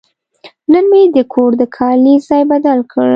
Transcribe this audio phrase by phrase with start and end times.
[0.71, 3.09] نن مې د کور د کالي ځای بدل کړ.